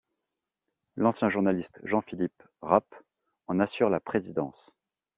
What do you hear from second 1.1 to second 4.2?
journaliste Jean-Philippe Rapp en assure la